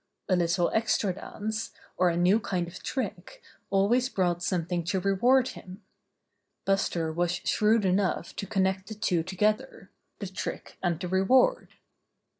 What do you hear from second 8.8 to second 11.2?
the two together— the trick and the